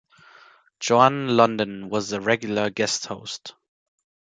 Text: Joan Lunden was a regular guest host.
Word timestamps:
Joan 0.79 1.27
Lunden 1.27 1.87
was 1.89 2.11
a 2.11 2.19
regular 2.19 2.71
guest 2.71 3.05
host. 3.05 3.53